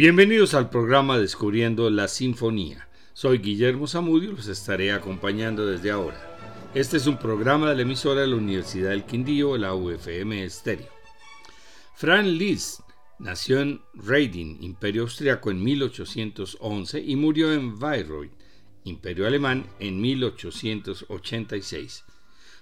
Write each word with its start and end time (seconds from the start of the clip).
Bienvenidos 0.00 0.54
al 0.54 0.70
programa 0.70 1.18
Descubriendo 1.18 1.90
la 1.90 2.08
Sinfonía. 2.08 2.88
Soy 3.12 3.36
Guillermo 3.36 3.86
Zamudio 3.86 4.30
y 4.30 4.36
los 4.36 4.46
estaré 4.46 4.92
acompañando 4.92 5.66
desde 5.66 5.90
ahora. 5.90 6.70
Este 6.74 6.96
es 6.96 7.06
un 7.06 7.18
programa 7.18 7.68
de 7.68 7.76
la 7.76 7.82
emisora 7.82 8.22
de 8.22 8.28
la 8.28 8.36
Universidad 8.36 8.92
del 8.92 9.04
Quindío, 9.04 9.58
la 9.58 9.74
UFM 9.74 10.42
Estéreo. 10.42 10.88
Franz 11.96 12.28
Liszt 12.28 12.80
nació 13.18 13.60
en 13.60 13.82
Reading, 13.92 14.62
Imperio 14.62 15.02
Austriaco, 15.02 15.50
en 15.50 15.62
1811 15.62 16.98
y 16.98 17.16
murió 17.16 17.52
en 17.52 17.78
Bayreuth, 17.78 18.32
Imperio 18.84 19.26
Alemán, 19.26 19.66
en 19.80 20.00
1886. 20.00 22.04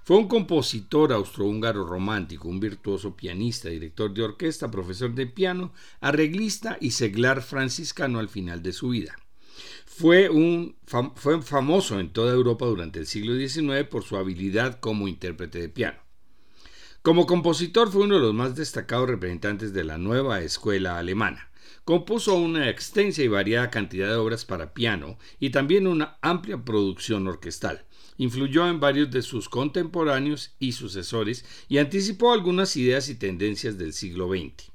Fue 0.08 0.16
un 0.16 0.26
compositor 0.26 1.12
austrohúngaro 1.12 1.84
romántico, 1.84 2.48
un 2.48 2.60
virtuoso 2.60 3.14
pianista, 3.14 3.68
director 3.68 4.14
de 4.14 4.22
orquesta, 4.22 4.70
profesor 4.70 5.14
de 5.14 5.26
piano, 5.26 5.74
arreglista 6.00 6.78
y 6.80 6.92
seglar 6.92 7.42
franciscano 7.42 8.18
al 8.18 8.30
final 8.30 8.62
de 8.62 8.72
su 8.72 8.88
vida. 8.88 9.18
Fue, 9.84 10.30
un, 10.30 10.76
fue 11.14 11.42
famoso 11.42 12.00
en 12.00 12.10
toda 12.10 12.32
Europa 12.32 12.64
durante 12.64 12.98
el 13.00 13.06
siglo 13.06 13.36
XIX 13.36 13.86
por 13.86 14.02
su 14.02 14.16
habilidad 14.16 14.80
como 14.80 15.08
intérprete 15.08 15.60
de 15.60 15.68
piano. 15.68 15.98
Como 17.02 17.26
compositor 17.26 17.92
fue 17.92 18.04
uno 18.04 18.14
de 18.14 18.22
los 18.22 18.32
más 18.32 18.56
destacados 18.56 19.10
representantes 19.10 19.74
de 19.74 19.84
la 19.84 19.98
nueva 19.98 20.40
escuela 20.40 20.98
alemana. 20.98 21.50
Compuso 21.84 22.34
una 22.34 22.70
extensa 22.70 23.22
y 23.22 23.28
variada 23.28 23.68
cantidad 23.68 24.08
de 24.08 24.14
obras 24.14 24.46
para 24.46 24.72
piano 24.72 25.18
y 25.38 25.50
también 25.50 25.86
una 25.86 26.16
amplia 26.22 26.64
producción 26.64 27.28
orquestal 27.28 27.84
influyó 28.18 28.68
en 28.68 28.80
varios 28.80 29.10
de 29.10 29.22
sus 29.22 29.48
contemporáneos 29.48 30.54
y 30.58 30.72
sucesores 30.72 31.44
y 31.68 31.78
anticipó 31.78 32.32
algunas 32.32 32.76
ideas 32.76 33.08
y 33.08 33.14
tendencias 33.14 33.78
del 33.78 33.94
siglo 33.94 34.28
XX. 34.28 34.70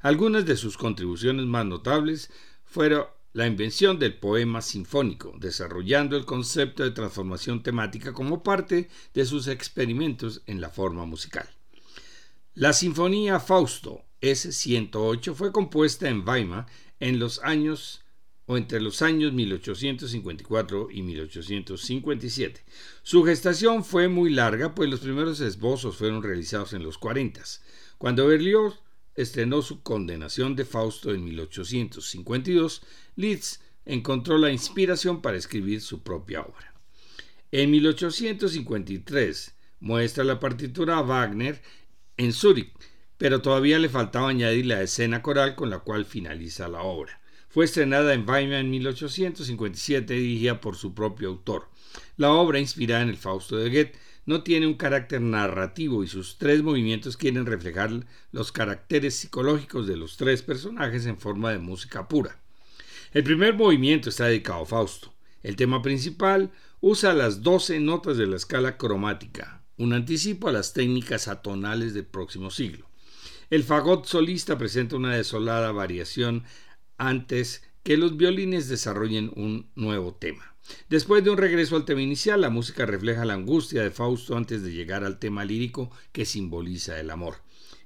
Algunas 0.00 0.44
de 0.44 0.56
sus 0.56 0.76
contribuciones 0.76 1.46
más 1.46 1.66
notables 1.66 2.30
fueron 2.64 3.04
la 3.32 3.46
invención 3.46 3.98
del 3.98 4.14
poema 4.14 4.62
sinfónico, 4.62 5.34
desarrollando 5.38 6.16
el 6.16 6.24
concepto 6.24 6.82
de 6.82 6.90
transformación 6.90 7.62
temática 7.62 8.12
como 8.12 8.42
parte 8.42 8.88
de 9.14 9.24
sus 9.26 9.46
experimentos 9.48 10.42
en 10.46 10.60
la 10.60 10.70
forma 10.70 11.04
musical. 11.04 11.48
La 12.54 12.72
Sinfonía 12.72 13.38
Fausto 13.38 14.02
S-108 14.20 15.34
fue 15.34 15.52
compuesta 15.52 16.08
en 16.08 16.26
Weimar 16.26 16.66
en 16.98 17.18
los 17.18 17.40
años 17.44 18.02
o 18.48 18.56
entre 18.56 18.80
los 18.80 19.02
años 19.02 19.34
1854 19.34 20.88
y 20.90 21.02
1857. 21.02 22.64
Su 23.02 23.22
gestación 23.22 23.84
fue 23.84 24.08
muy 24.08 24.30
larga, 24.30 24.74
pues 24.74 24.88
los 24.88 25.00
primeros 25.00 25.40
esbozos 25.40 25.96
fueron 25.96 26.22
realizados 26.22 26.72
en 26.72 26.82
los 26.82 26.96
40. 26.96 27.42
Cuando 27.98 28.26
Berlioz 28.26 28.80
estrenó 29.14 29.60
su 29.60 29.82
condenación 29.82 30.56
de 30.56 30.64
Fausto 30.64 31.12
en 31.12 31.26
1852, 31.26 32.82
Liszt 33.16 33.60
encontró 33.84 34.38
la 34.38 34.50
inspiración 34.50 35.20
para 35.20 35.36
escribir 35.36 35.82
su 35.82 36.02
propia 36.02 36.40
obra. 36.40 36.72
En 37.52 37.70
1853 37.70 39.54
muestra 39.80 40.24
la 40.24 40.40
partitura 40.40 40.96
a 40.96 41.02
Wagner 41.02 41.60
en 42.16 42.32
Zúrich, 42.32 42.72
pero 43.18 43.42
todavía 43.42 43.78
le 43.78 43.90
faltaba 43.90 44.30
añadir 44.30 44.64
la 44.64 44.80
escena 44.80 45.20
coral 45.20 45.54
con 45.54 45.68
la 45.68 45.80
cual 45.80 46.06
finaliza 46.06 46.66
la 46.68 46.80
obra. 46.80 47.20
Fue 47.58 47.64
estrenada 47.64 48.14
en 48.14 48.24
Weimar 48.24 48.60
en 48.60 48.70
1857, 48.70 50.14
dirigida 50.14 50.60
por 50.60 50.76
su 50.76 50.94
propio 50.94 51.30
autor. 51.30 51.68
La 52.16 52.30
obra, 52.30 52.60
inspirada 52.60 53.02
en 53.02 53.08
el 53.08 53.16
Fausto 53.16 53.56
de 53.56 53.68
Goethe, 53.68 53.98
no 54.26 54.44
tiene 54.44 54.68
un 54.68 54.74
carácter 54.74 55.20
narrativo 55.20 56.04
y 56.04 56.06
sus 56.06 56.38
tres 56.38 56.62
movimientos 56.62 57.16
quieren 57.16 57.46
reflejar 57.46 58.06
los 58.30 58.52
caracteres 58.52 59.16
psicológicos 59.16 59.88
de 59.88 59.96
los 59.96 60.16
tres 60.16 60.42
personajes 60.42 61.04
en 61.06 61.18
forma 61.18 61.50
de 61.50 61.58
música 61.58 62.06
pura. 62.06 62.40
El 63.12 63.24
primer 63.24 63.54
movimiento 63.54 64.08
está 64.08 64.26
dedicado 64.26 64.62
a 64.62 64.66
Fausto. 64.66 65.12
El 65.42 65.56
tema 65.56 65.82
principal 65.82 66.52
usa 66.80 67.12
las 67.12 67.42
doce 67.42 67.80
notas 67.80 68.16
de 68.18 68.28
la 68.28 68.36
escala 68.36 68.76
cromática, 68.76 69.64
un 69.78 69.94
anticipo 69.94 70.46
a 70.46 70.52
las 70.52 70.74
técnicas 70.74 71.26
atonales 71.26 71.92
del 71.92 72.06
próximo 72.06 72.52
siglo. 72.52 72.86
El 73.50 73.64
fagot 73.64 74.04
solista 74.04 74.58
presenta 74.58 74.94
una 74.94 75.16
desolada 75.16 75.72
variación 75.72 76.44
antes 76.98 77.62
que 77.82 77.96
los 77.96 78.16
violines 78.16 78.68
desarrollen 78.68 79.32
un 79.34 79.70
nuevo 79.74 80.14
tema. 80.14 80.54
Después 80.90 81.24
de 81.24 81.30
un 81.30 81.38
regreso 81.38 81.76
al 81.76 81.86
tema 81.86 82.02
inicial, 82.02 82.42
la 82.42 82.50
música 82.50 82.84
refleja 82.84 83.24
la 83.24 83.34
angustia 83.34 83.82
de 83.82 83.90
Fausto 83.90 84.36
antes 84.36 84.62
de 84.62 84.72
llegar 84.72 85.04
al 85.04 85.18
tema 85.18 85.44
lírico 85.44 85.90
que 86.12 86.26
simboliza 86.26 87.00
el 87.00 87.10
amor. 87.10 87.36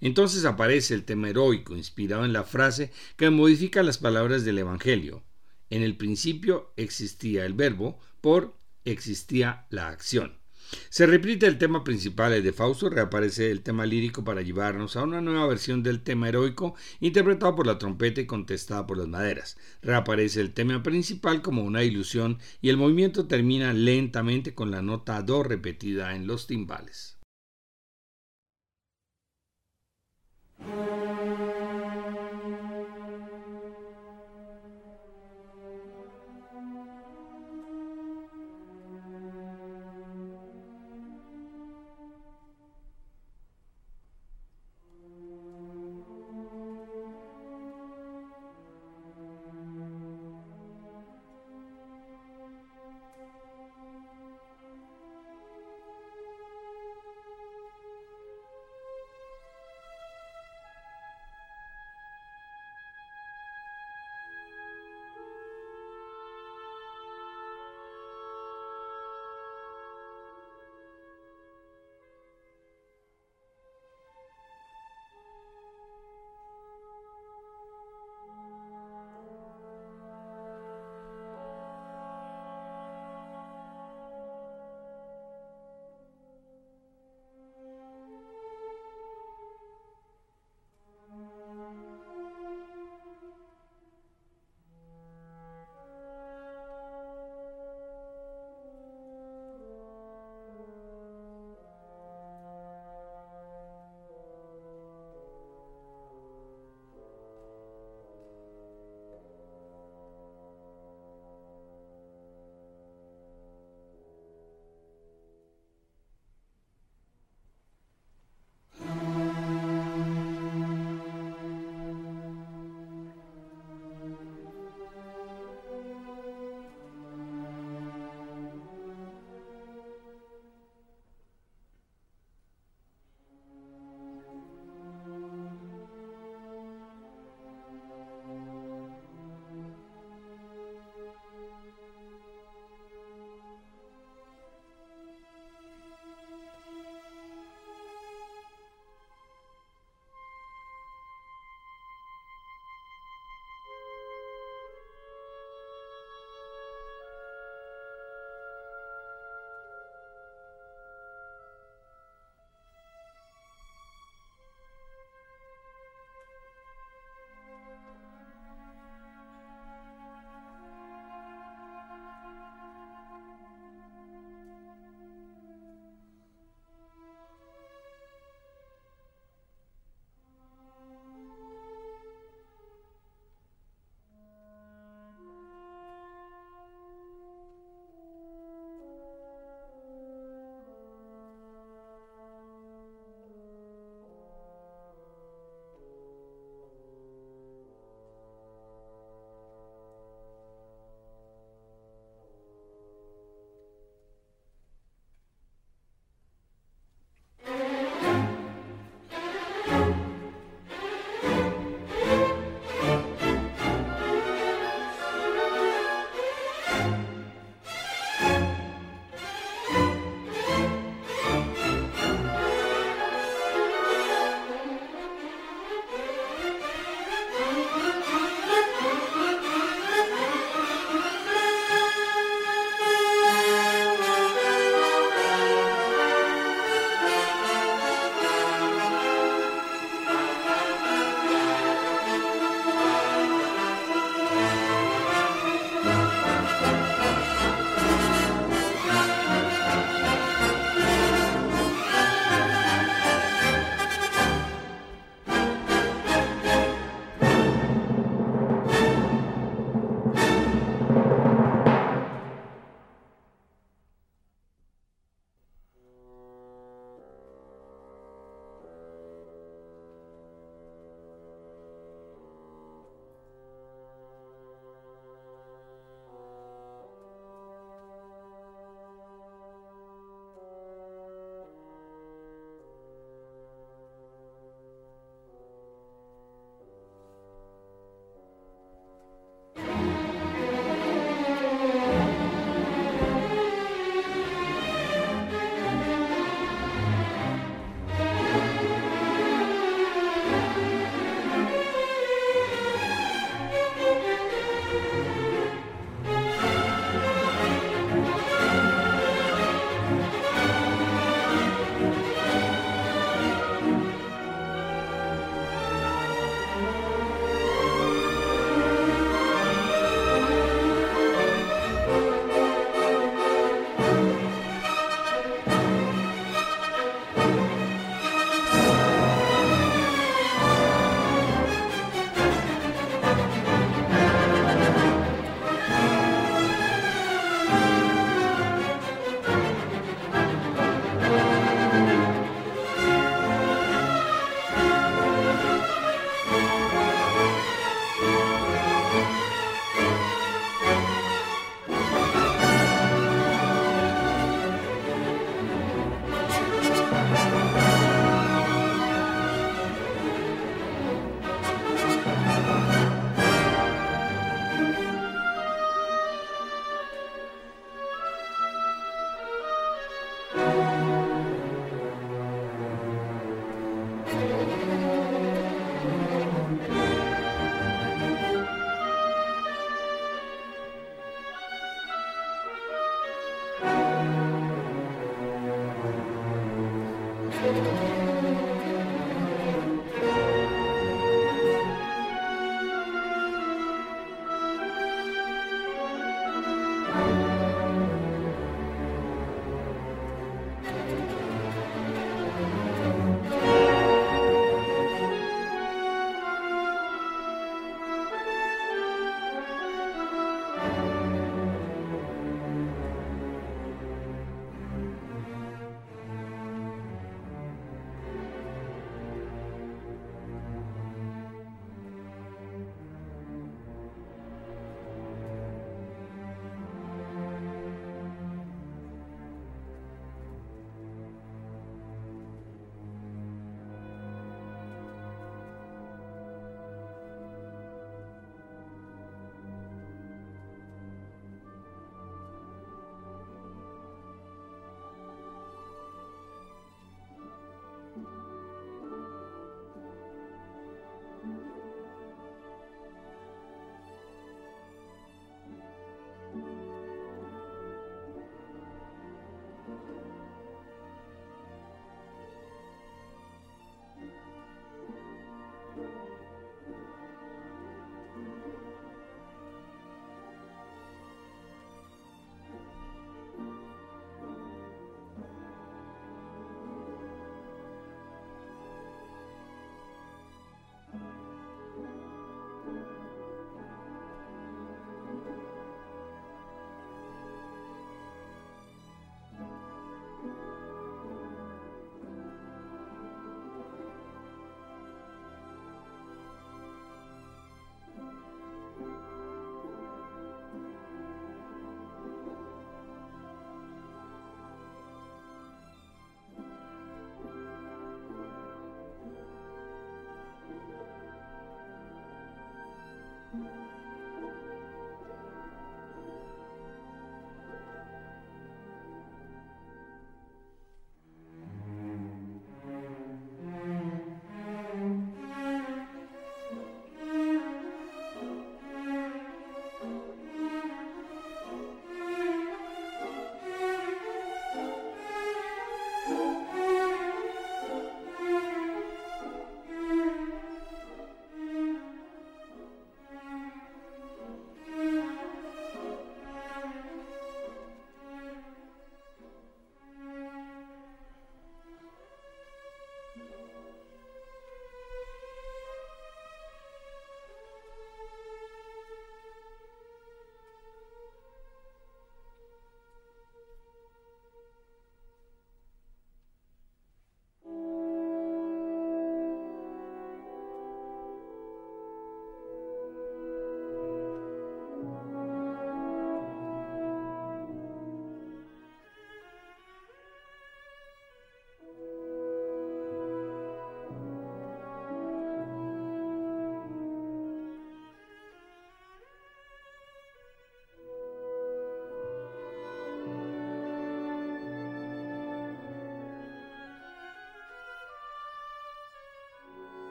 Entonces 0.00 0.46
aparece 0.46 0.94
el 0.94 1.04
tema 1.04 1.28
heroico, 1.28 1.76
inspirado 1.76 2.24
en 2.24 2.32
la 2.32 2.44
frase 2.44 2.90
que 3.16 3.28
modifica 3.28 3.82
las 3.82 3.98
palabras 3.98 4.44
del 4.44 4.58
Evangelio. 4.58 5.22
En 5.68 5.82
el 5.82 5.96
principio 5.96 6.72
existía 6.76 7.44
el 7.44 7.52
verbo, 7.52 7.98
por 8.22 8.56
existía 8.84 9.66
la 9.68 9.88
acción. 9.88 10.39
Se 10.88 11.06
repite 11.06 11.46
el 11.46 11.58
tema 11.58 11.84
principal 11.84 12.42
de 12.42 12.52
Fausto, 12.52 12.90
reaparece 12.90 13.50
el 13.50 13.62
tema 13.62 13.86
lírico 13.86 14.24
para 14.24 14.42
llevarnos 14.42 14.96
a 14.96 15.02
una 15.02 15.20
nueva 15.20 15.46
versión 15.46 15.82
del 15.82 16.02
tema 16.02 16.28
heroico 16.28 16.74
interpretado 17.00 17.56
por 17.56 17.66
la 17.66 17.78
trompeta 17.78 18.20
y 18.20 18.26
contestada 18.26 18.86
por 18.86 18.98
las 18.98 19.08
maderas. 19.08 19.56
Reaparece 19.82 20.40
el 20.40 20.52
tema 20.52 20.82
principal 20.82 21.42
como 21.42 21.62
una 21.62 21.82
ilusión 21.82 22.38
y 22.60 22.68
el 22.68 22.76
movimiento 22.76 23.26
termina 23.26 23.72
lentamente 23.72 24.54
con 24.54 24.70
la 24.70 24.82
nota 24.82 25.22
do 25.22 25.42
repetida 25.42 26.14
en 26.14 26.26
los 26.26 26.46
timbales. 26.46 27.18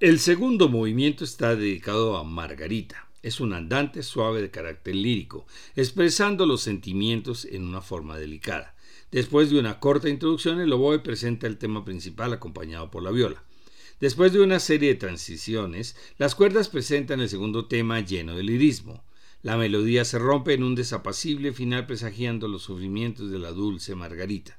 El 0.00 0.20
segundo 0.20 0.68
movimiento 0.68 1.24
está 1.24 1.56
dedicado 1.56 2.16
a 2.16 2.22
Margarita. 2.22 3.08
Es 3.20 3.40
un 3.40 3.52
andante 3.52 4.04
suave 4.04 4.40
de 4.40 4.48
carácter 4.48 4.94
lírico, 4.94 5.44
expresando 5.74 6.46
los 6.46 6.60
sentimientos 6.60 7.44
en 7.44 7.64
una 7.64 7.80
forma 7.80 8.16
delicada. 8.16 8.76
Después 9.10 9.50
de 9.50 9.58
una 9.58 9.80
corta 9.80 10.08
introducción, 10.08 10.60
el 10.60 10.72
oboe 10.72 11.00
presenta 11.00 11.48
el 11.48 11.58
tema 11.58 11.84
principal 11.84 12.32
acompañado 12.32 12.92
por 12.92 13.02
la 13.02 13.10
viola. 13.10 13.42
Después 13.98 14.32
de 14.32 14.40
una 14.40 14.60
serie 14.60 14.90
de 14.90 15.00
transiciones, 15.00 15.96
las 16.16 16.36
cuerdas 16.36 16.68
presentan 16.68 17.18
el 17.18 17.28
segundo 17.28 17.66
tema 17.66 17.98
lleno 17.98 18.36
de 18.36 18.44
lirismo. 18.44 19.02
La 19.42 19.56
melodía 19.56 20.04
se 20.04 20.20
rompe 20.20 20.54
en 20.54 20.62
un 20.62 20.76
desapacible 20.76 21.52
final 21.52 21.86
presagiando 21.86 22.46
los 22.46 22.62
sufrimientos 22.62 23.32
de 23.32 23.40
la 23.40 23.50
dulce 23.50 23.96
Margarita. 23.96 24.57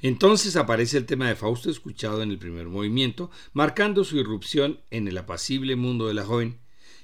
Entonces 0.00 0.54
aparece 0.56 0.96
el 0.96 1.06
tema 1.06 1.28
de 1.28 1.34
Fausto 1.34 1.70
escuchado 1.70 2.22
en 2.22 2.30
el 2.30 2.38
primer 2.38 2.68
movimiento, 2.68 3.30
marcando 3.52 4.04
su 4.04 4.16
irrupción 4.16 4.80
en 4.90 5.08
el 5.08 5.18
apacible 5.18 5.74
mundo 5.74 6.06
de 6.06 6.14
la 6.14 6.24
joven, 6.24 6.60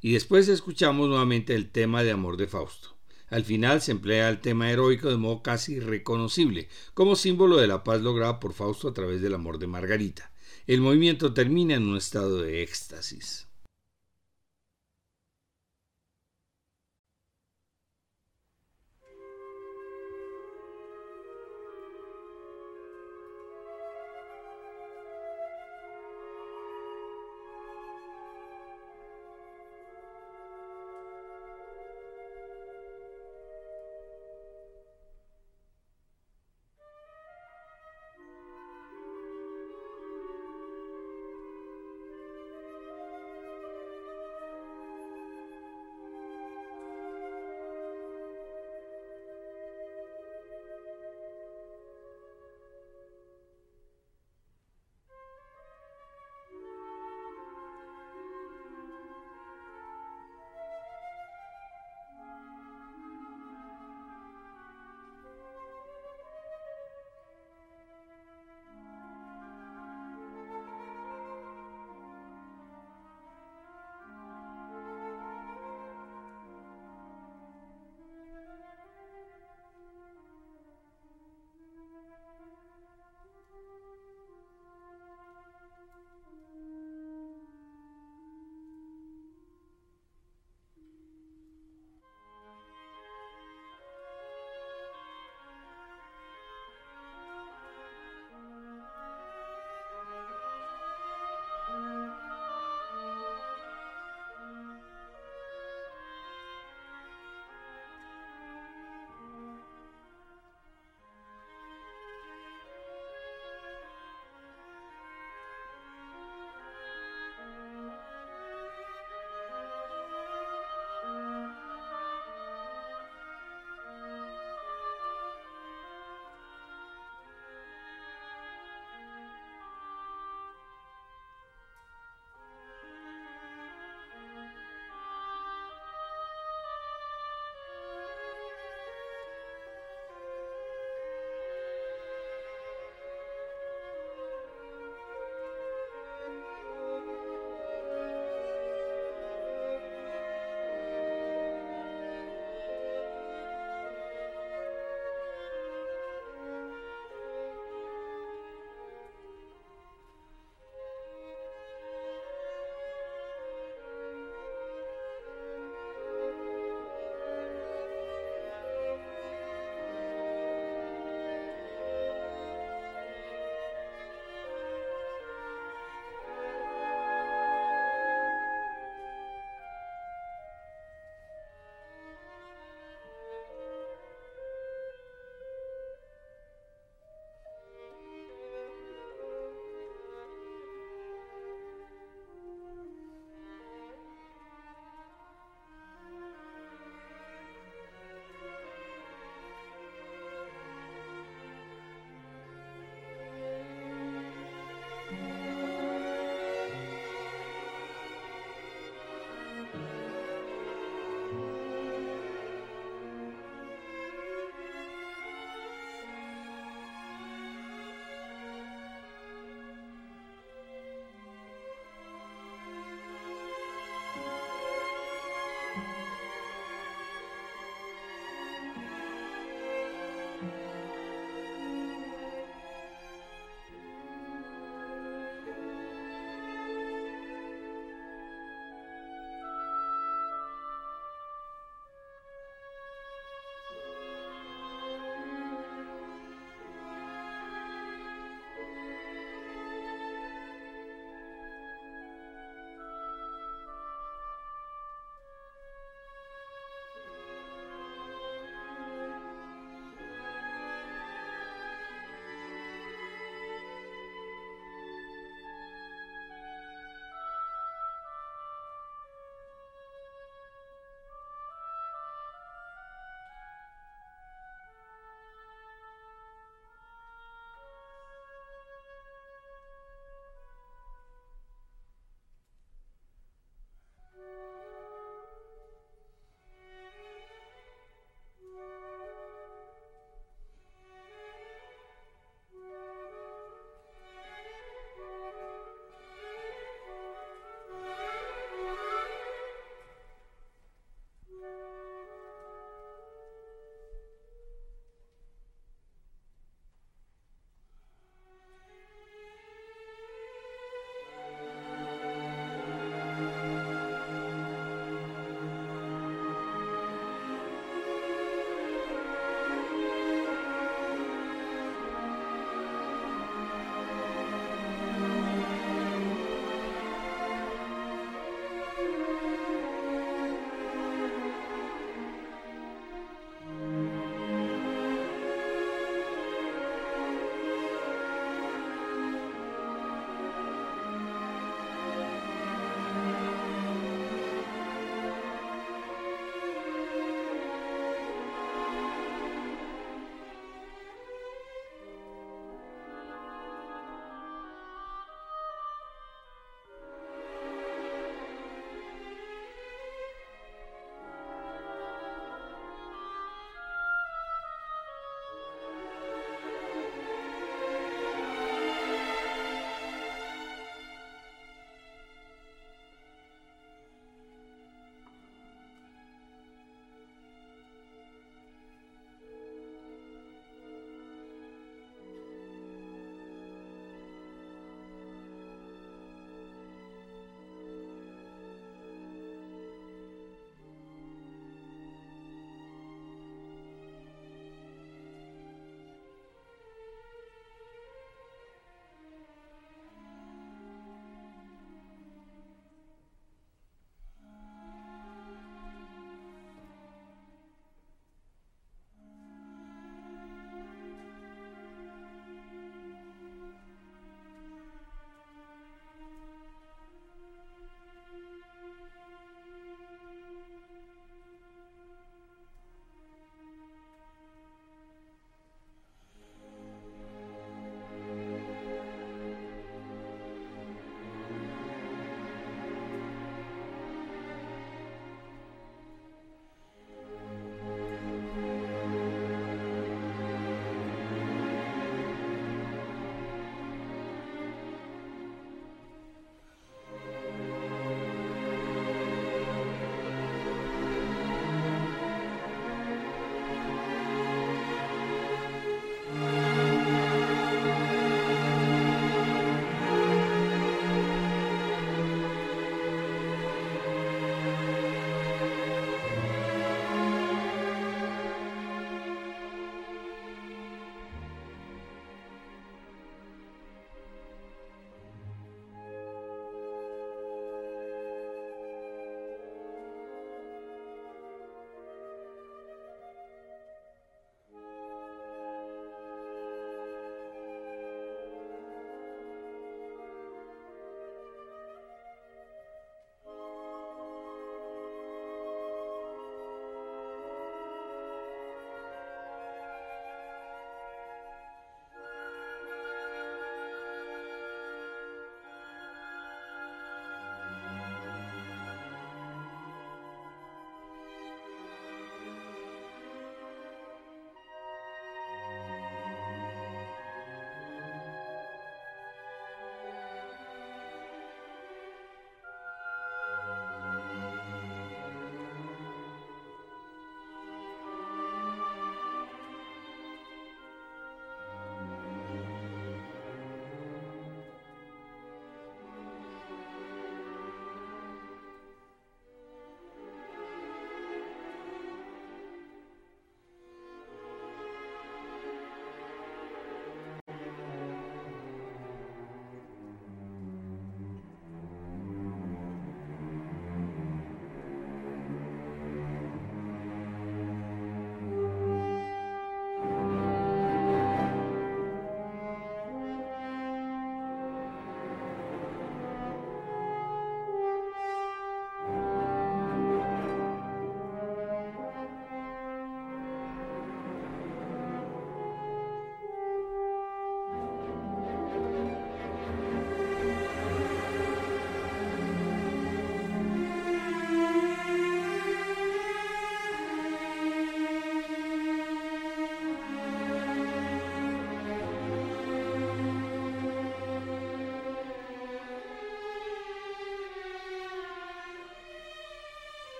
y 0.00 0.12
después 0.12 0.48
escuchamos 0.48 1.08
nuevamente 1.08 1.54
el 1.54 1.70
tema 1.70 2.02
de 2.02 2.12
amor 2.12 2.36
de 2.36 2.46
Fausto. 2.46 2.96
Al 3.28 3.44
final 3.44 3.82
se 3.82 3.92
emplea 3.92 4.30
el 4.30 4.40
tema 4.40 4.70
heroico 4.70 5.10
de 5.10 5.18
modo 5.18 5.42
casi 5.42 5.80
reconocible, 5.80 6.68
como 6.94 7.14
símbolo 7.14 7.58
de 7.58 7.66
la 7.66 7.84
paz 7.84 8.00
lograda 8.00 8.40
por 8.40 8.54
Fausto 8.54 8.88
a 8.88 8.94
través 8.94 9.20
del 9.20 9.34
amor 9.34 9.58
de 9.58 9.66
Margarita. 9.66 10.32
El 10.66 10.80
movimiento 10.80 11.34
termina 11.34 11.74
en 11.74 11.86
un 11.88 11.96
estado 11.98 12.40
de 12.40 12.62
éxtasis. 12.62 13.47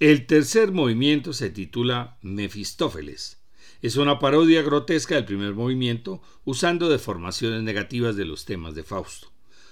El 0.00 0.26
tercer 0.26 0.72
movimiento 0.72 1.32
se 1.32 1.50
titula 1.50 2.18
Mefistófeles. 2.20 3.44
Es 3.80 3.94
una 3.94 4.18
parodia 4.18 4.60
grotesca 4.60 5.14
del 5.14 5.24
primer 5.24 5.54
movimiento, 5.54 6.20
usando 6.44 6.88
deformaciones 6.88 7.62
negativas 7.62 8.16
de 8.16 8.24
los 8.24 8.44
temas 8.44 8.74
de 8.74 8.82
Fausto. 8.82 9.30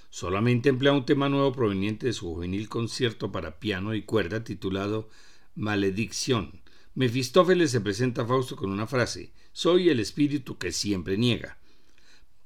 Solamente 0.09 0.69
emplea 0.69 0.93
un 0.93 1.05
tema 1.05 1.27
nuevo 1.27 1.51
proveniente 1.51 2.05
de 2.05 2.13
su 2.13 2.33
juvenil 2.33 2.69
concierto 2.69 3.33
para 3.33 3.59
piano 3.59 3.93
y 3.95 4.03
cuerda 4.03 4.45
titulado 4.45 5.09
Maledicción. 5.55 6.61
Mefistófeles 6.95 7.71
se 7.71 7.81
presenta 7.81 8.21
a 8.21 8.25
Fausto 8.25 8.55
con 8.55 8.71
una 8.71 8.87
frase: 8.87 9.33
Soy 9.51 9.89
el 9.89 9.99
espíritu 9.99 10.57
que 10.57 10.71
siempre 10.71 11.17
niega. 11.17 11.57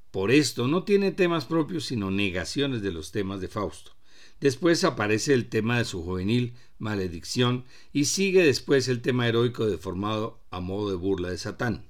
Por 0.09 0.31
esto 0.31 0.67
no 0.67 0.83
tiene 0.83 1.11
temas 1.11 1.45
propios 1.45 1.85
sino 1.85 2.09
negaciones 2.09 2.81
de 2.81 2.91
los 2.91 3.11
temas 3.11 3.39
de 3.39 3.49
Fausto. 3.49 3.96
Después 4.39 4.83
aparece 4.83 5.33
el 5.33 5.49
tema 5.49 5.79
de 5.79 5.85
su 5.85 6.03
juvenil 6.03 6.53
maledicción 6.77 7.65
y 7.91 8.05
sigue 8.05 8.43
después 8.43 8.87
el 8.87 9.01
tema 9.01 9.27
heroico 9.27 9.65
deformado 9.65 10.39
a 10.51 10.59
modo 10.59 10.91
de 10.91 10.95
burla 10.95 11.29
de 11.29 11.37
Satán. 11.37 11.87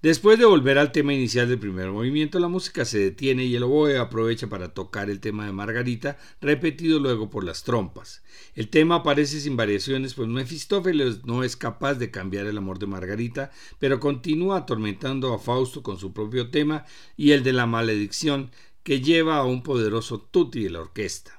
Después 0.00 0.38
de 0.38 0.44
volver 0.44 0.78
al 0.78 0.92
tema 0.92 1.12
inicial 1.12 1.48
del 1.48 1.58
primer 1.58 1.90
movimiento, 1.90 2.38
la 2.38 2.46
música 2.46 2.84
se 2.84 3.00
detiene 3.00 3.44
y 3.46 3.56
el 3.56 3.64
oboe 3.64 3.98
aprovecha 3.98 4.46
para 4.46 4.72
tocar 4.72 5.10
el 5.10 5.18
tema 5.18 5.44
de 5.44 5.50
Margarita, 5.50 6.16
repetido 6.40 7.00
luego 7.00 7.30
por 7.30 7.42
las 7.42 7.64
trompas. 7.64 8.22
El 8.54 8.68
tema 8.68 8.96
aparece 8.96 9.40
sin 9.40 9.56
variaciones, 9.56 10.14
pues 10.14 10.28
Mefistófeles 10.28 11.24
no 11.24 11.42
es 11.42 11.56
capaz 11.56 11.94
de 11.94 12.12
cambiar 12.12 12.46
el 12.46 12.58
amor 12.58 12.78
de 12.78 12.86
Margarita, 12.86 13.50
pero 13.80 13.98
continúa 13.98 14.58
atormentando 14.58 15.34
a 15.34 15.40
Fausto 15.40 15.82
con 15.82 15.98
su 15.98 16.12
propio 16.12 16.50
tema 16.50 16.84
y 17.16 17.32
el 17.32 17.42
de 17.42 17.54
la 17.54 17.66
maledicción, 17.66 18.52
que 18.84 19.00
lleva 19.00 19.38
a 19.38 19.44
un 19.44 19.64
poderoso 19.64 20.20
tutti 20.20 20.62
de 20.62 20.70
la 20.70 20.80
orquesta. 20.80 21.38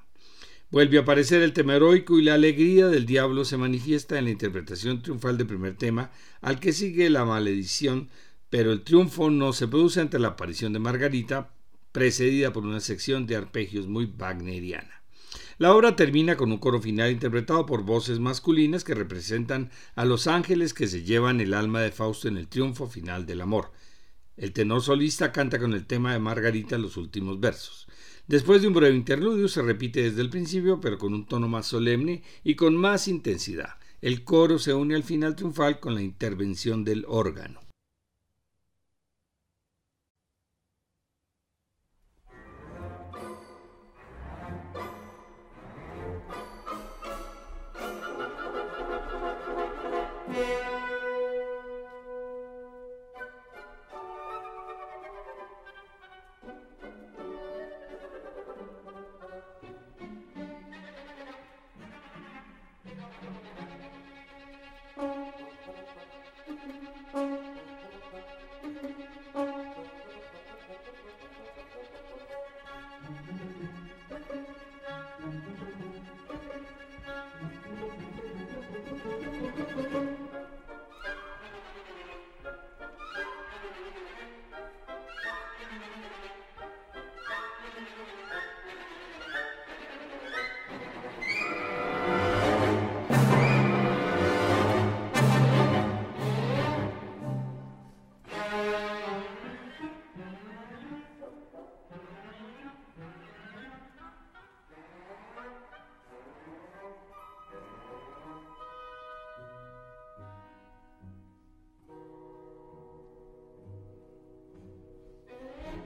Vuelve 0.72 0.99
a 0.99 1.01
aparecer 1.01 1.41
el 1.41 1.53
tema 1.53 1.76
heroico 1.76 2.20
y 2.20 2.22
la 2.22 2.36
alegría 2.36 2.89
del 2.89 3.07
diablo 3.07 3.43
se 3.43 3.57
manifiesta 3.57 4.20
en 4.20 4.26
la 4.26 4.30
interpretación 4.30 5.01
triunfal 5.01 5.36
del 5.36 5.47
primer 5.47 5.76
tema, 5.76 6.11
al 6.41 6.59
que 6.59 6.74
sigue 6.74 7.09
la 7.09 7.26
maledición, 7.26 8.09
pero 8.51 8.72
el 8.72 8.84
triunfo 8.84 9.32
no 9.32 9.51
se 9.51 9.67
produce 9.67 9.99
ante 9.99 10.20
la 10.20 10.28
aparición 10.28 10.72
de 10.72 10.78
Margarita, 10.78 11.55
precedida 11.91 12.53
por 12.53 12.65
una 12.65 12.82
sección 12.82 13.26
de 13.26 13.36
arpegios 13.36 13.88
muy 13.88 14.13
wagneriana. 14.15 15.01
La 15.57 15.74
obra 15.74 15.95
termina 15.95 16.38
con 16.38 16.51
un 16.51 16.59
coro 16.59 16.80
final 16.80 17.11
interpretado 17.11 17.65
por 17.65 17.82
voces 17.82 18.20
masculinas 18.20 18.84
que 18.84 18.93
representan 18.93 19.72
a 19.95 20.05
los 20.05 20.28
ángeles 20.28 20.76
que 20.76 20.86
se 20.86 21.03
llevan 21.03 21.41
el 21.41 21.55
alma 21.55 21.82
de 21.82 21.91
Fausto 21.91 22.28
en 22.28 22.38
el 22.38 22.47
triunfo 22.47 22.86
final 22.86 23.26
del 23.26 23.41
amor. 23.41 23.72
El 24.38 24.53
tenor 24.53 24.84
solista 24.84 25.32
canta 25.32 25.57
con 25.57 25.74
el 25.74 25.88
tema 25.88 26.13
de 26.13 26.20
Margarita 26.20 26.78
los 26.78 26.95
últimos 26.95 27.39
versos. 27.39 27.89
Después 28.30 28.62
de 28.62 28.68
un 28.68 28.76
breve 28.76 28.96
interludio 28.96 29.48
se 29.48 29.64
repite 29.64 30.04
desde 30.04 30.22
el 30.22 30.30
principio, 30.30 30.80
pero 30.80 31.00
con 31.00 31.16
un 31.16 31.26
tono 31.26 31.48
más 31.48 31.66
solemne 31.66 32.22
y 32.44 32.54
con 32.54 32.78
más 32.78 33.08
intensidad. 33.08 33.80
El 34.02 34.24
coro 34.24 34.60
se 34.60 34.72
une 34.72 34.94
al 34.94 35.02
final 35.02 35.36
triunfal 35.36 35.80
con 35.80 35.96
la 35.96 36.04
intervención 36.04 36.84
del 36.84 37.06
órgano. 37.08 37.60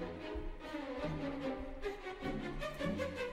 Thank 0.03 0.11
you. 3.21 3.32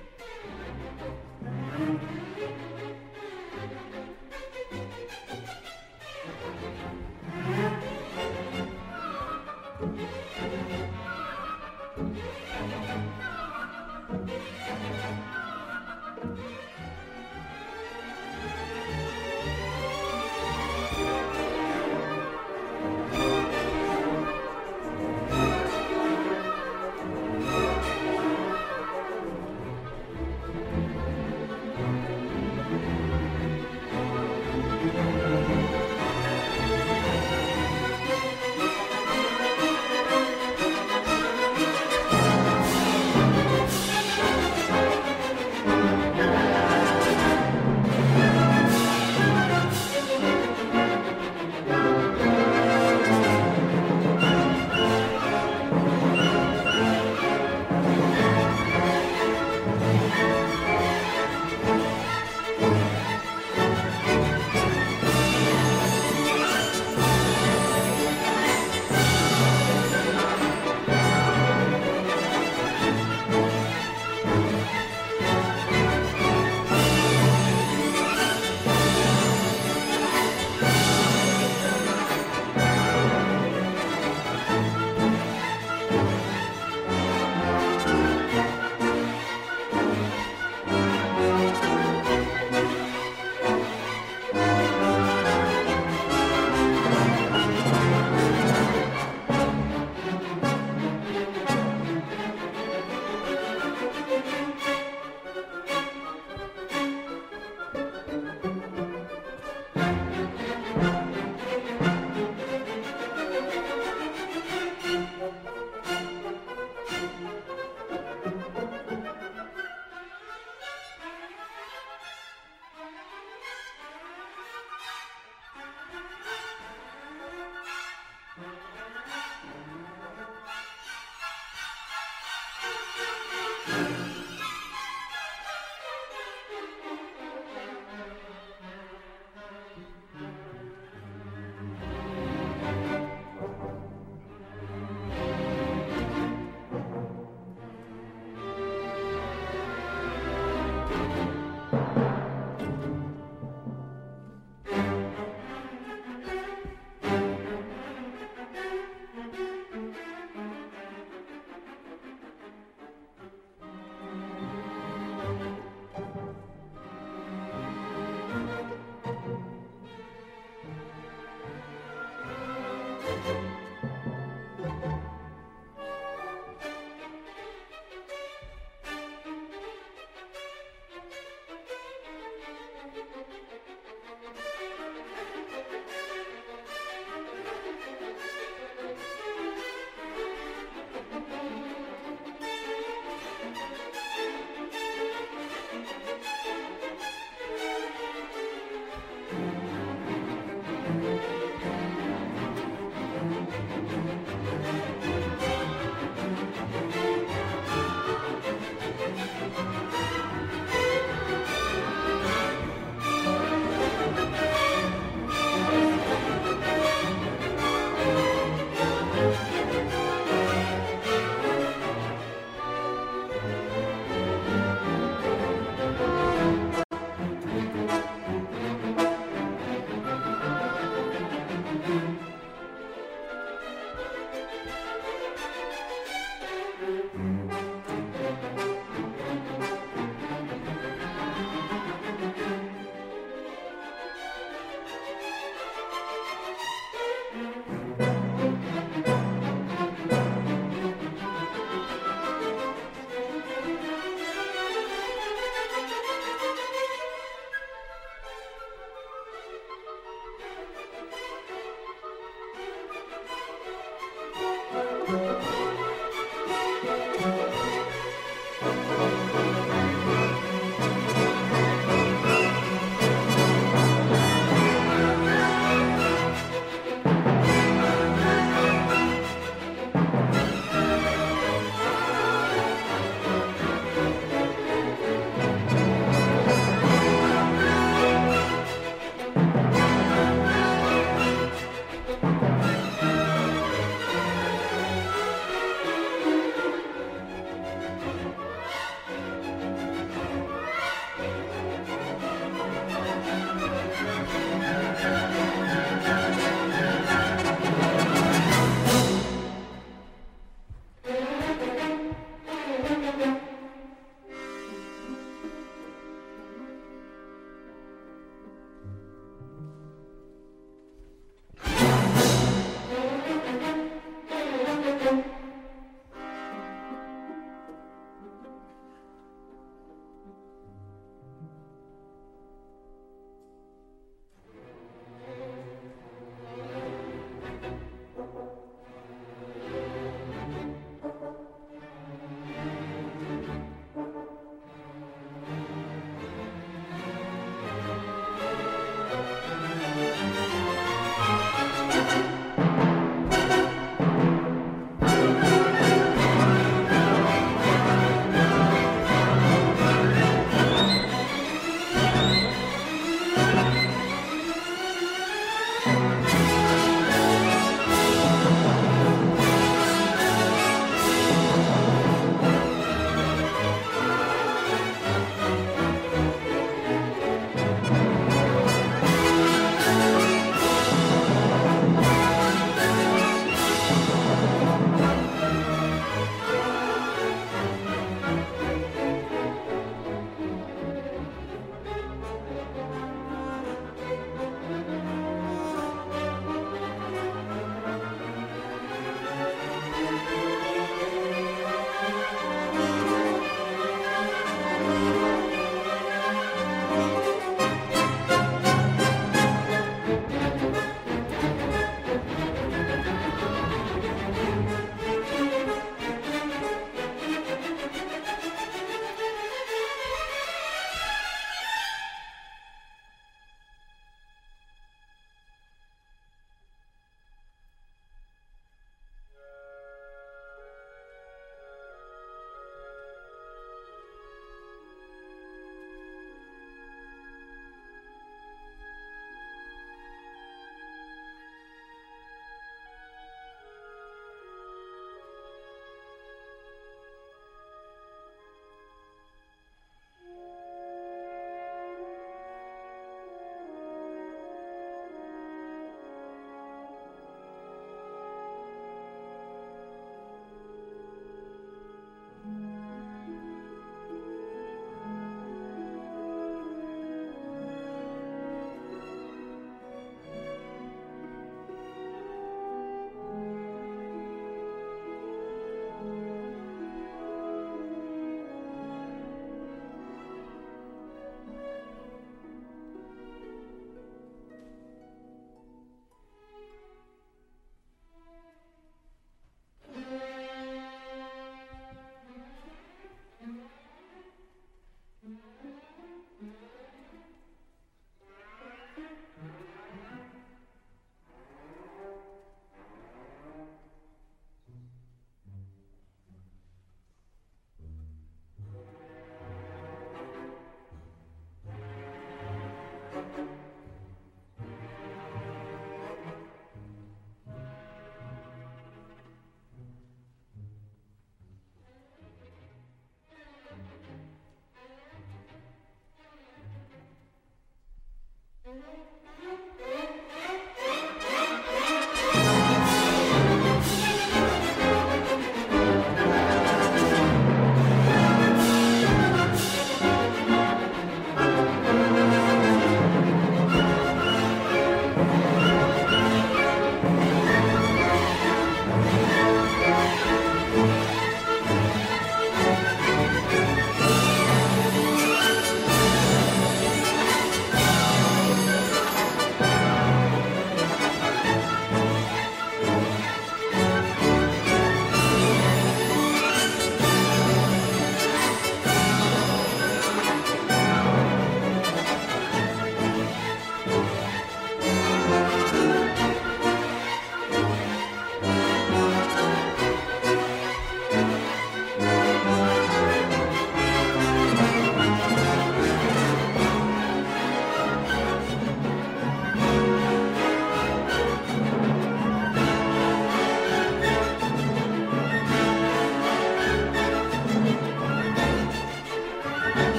Mm-hmm. 528.71 529.20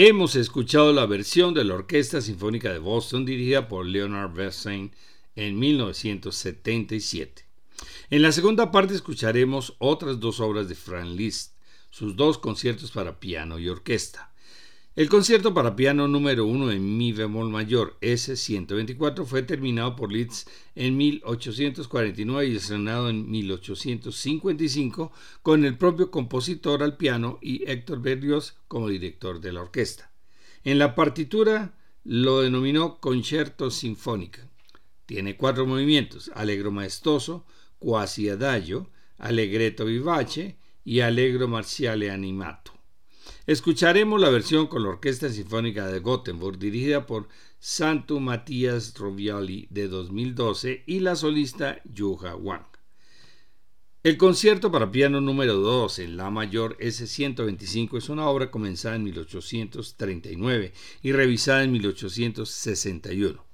Hemos 0.00 0.36
escuchado 0.36 0.92
la 0.92 1.06
versión 1.06 1.54
de 1.54 1.64
la 1.64 1.74
Orquesta 1.74 2.20
Sinfónica 2.20 2.72
de 2.72 2.78
Boston 2.78 3.24
dirigida 3.24 3.66
por 3.66 3.84
Leonard 3.84 4.32
Bernstein 4.32 4.92
en 5.34 5.58
1977. 5.58 7.44
En 8.10 8.22
la 8.22 8.30
segunda 8.30 8.70
parte 8.70 8.94
escucharemos 8.94 9.74
otras 9.78 10.20
dos 10.20 10.38
obras 10.38 10.68
de 10.68 10.76
Franz 10.76 11.08
Liszt, 11.08 11.54
sus 11.90 12.14
dos 12.14 12.38
conciertos 12.38 12.92
para 12.92 13.18
piano 13.18 13.58
y 13.58 13.68
orquesta. 13.68 14.32
El 14.96 15.08
concierto 15.08 15.54
para 15.54 15.76
piano 15.76 16.08
número 16.08 16.44
1 16.44 16.72
en 16.72 16.96
mi 16.98 17.12
bemol 17.12 17.50
mayor 17.50 17.96
S124 18.00 19.24
fue 19.24 19.42
terminado 19.42 19.94
por 19.94 20.10
Liszt 20.10 20.48
en 20.74 20.96
1849 20.96 22.46
y 22.46 22.56
estrenado 22.56 23.08
en 23.08 23.30
1855 23.30 25.12
con 25.42 25.64
el 25.64 25.78
propio 25.78 26.10
compositor 26.10 26.82
al 26.82 26.96
piano 26.96 27.38
y 27.40 27.68
Héctor 27.70 28.02
Berlioz 28.02 28.56
como 28.66 28.88
director 28.88 29.40
de 29.40 29.52
la 29.52 29.60
orquesta. 29.60 30.10
En 30.64 30.80
la 30.80 30.96
partitura 30.96 31.78
lo 32.02 32.40
denominó 32.40 32.98
Concerto 32.98 33.70
Sinfónico. 33.70 34.40
Tiene 35.06 35.36
cuatro 35.36 35.64
movimientos: 35.64 36.30
Allegro 36.34 36.72
maestoso, 36.72 37.46
Quasi 37.78 38.28
adagio, 38.28 38.90
Allegretto 39.18 39.84
vivace 39.84 40.58
y 40.84 41.00
Allegro 41.00 41.46
marciale 41.46 42.10
animato. 42.10 42.77
Escucharemos 43.46 44.20
la 44.20 44.30
versión 44.30 44.66
con 44.66 44.82
la 44.82 44.90
Orquesta 44.90 45.28
Sinfónica 45.28 45.86
de 45.86 46.00
Gothenburg 46.00 46.58
dirigida 46.58 47.06
por 47.06 47.28
Santo 47.58 48.20
Matías 48.20 48.94
Rovioli 48.96 49.66
de 49.70 49.88
2012 49.88 50.84
y 50.86 51.00
la 51.00 51.16
solista 51.16 51.80
Yuha 51.84 52.36
Wang. 52.36 52.66
El 54.04 54.16
concierto 54.16 54.70
para 54.70 54.92
piano 54.92 55.20
número 55.20 55.54
2 55.54 55.98
en 55.98 56.16
La 56.16 56.30
mayor 56.30 56.76
S125 56.78 57.98
es 57.98 58.08
una 58.08 58.28
obra 58.28 58.50
comenzada 58.50 58.94
en 58.94 59.02
1839 59.02 60.72
y 61.02 61.12
revisada 61.12 61.64
en 61.64 61.72
1861. 61.72 63.44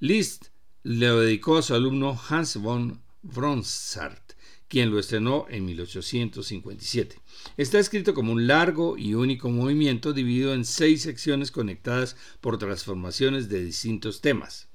Liszt 0.00 0.48
le 0.82 1.06
dedicó 1.06 1.56
a 1.56 1.62
su 1.62 1.74
alumno 1.74 2.20
Hans 2.28 2.56
von 2.56 3.00
Bronsart, 3.22 4.25
quien 4.68 4.90
lo 4.90 4.98
estrenó 4.98 5.46
en 5.48 5.64
1857. 5.64 7.20
Está 7.56 7.78
escrito 7.78 8.14
como 8.14 8.32
un 8.32 8.46
largo 8.46 8.98
y 8.98 9.14
único 9.14 9.48
movimiento 9.48 10.12
dividido 10.12 10.54
en 10.54 10.64
seis 10.64 11.02
secciones 11.02 11.50
conectadas 11.50 12.16
por 12.40 12.58
transformaciones 12.58 13.48
de 13.48 13.64
distintos 13.64 14.20
temas. 14.20 14.68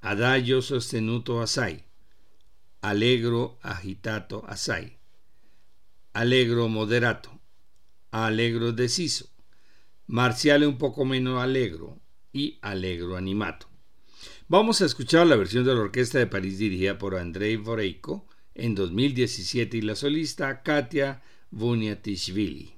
Adagio 0.00 0.62
sostenuto 0.62 1.40
assai, 1.40 1.84
allegro 2.80 3.58
agitato 3.62 4.44
assai, 4.46 4.98
allegro 6.12 6.68
moderato, 6.68 7.40
allegro 8.10 8.72
deciso, 8.72 9.30
marciale 10.06 10.66
un 10.66 10.76
poco 10.76 11.04
menos 11.04 11.40
allegro 11.40 12.00
y 12.32 12.58
allegro 12.62 13.16
animato. 13.16 13.68
Vamos 14.48 14.82
a 14.82 14.86
escuchar 14.86 15.26
la 15.26 15.36
versión 15.36 15.64
de 15.64 15.74
la 15.74 15.80
Orquesta 15.80 16.18
de 16.18 16.26
París 16.26 16.58
dirigida 16.58 16.98
por 16.98 17.14
Andrei 17.14 17.56
Voreiko 17.56 18.26
en 18.54 18.74
2017 18.74 19.76
y 19.76 19.82
la 19.82 19.94
solista 19.94 20.62
Katia 20.62 21.22
Vuniatishvili. 21.50 22.74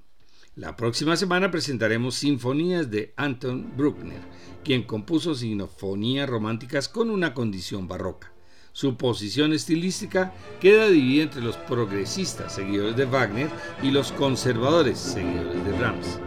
La 0.56 0.76
próxima 0.76 1.16
semana 1.16 1.50
presentaremos 1.50 2.14
sinfonías 2.14 2.90
de 2.90 3.12
Anton 3.16 3.72
Bruckner, 3.76 4.20
quien 4.62 4.84
compuso 4.84 5.34
sinfonías 5.34 6.28
románticas 6.28 6.88
con 6.88 7.10
una 7.10 7.34
condición 7.34 7.88
barroca. 7.88 8.32
Su 8.72 8.96
posición 8.96 9.52
estilística 9.52 10.32
queda 10.60 10.88
dividida 10.88 11.24
entre 11.24 11.42
los 11.42 11.56
progresistas, 11.56 12.54
seguidores 12.54 12.96
de 12.96 13.04
Wagner, 13.04 13.48
y 13.82 13.90
los 13.90 14.12
conservadores, 14.12 14.98
seguidores 14.98 15.64
de 15.64 15.72
Brahms. 15.72 16.18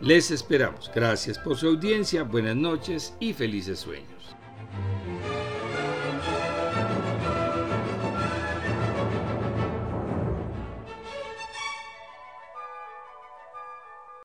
Les 0.00 0.30
esperamos. 0.30 0.90
Gracias 0.94 1.38
por 1.38 1.56
su 1.56 1.68
audiencia, 1.68 2.24
buenas 2.24 2.56
noches 2.56 3.14
y 3.20 3.32
felices 3.32 3.78
sueños. 3.78 4.36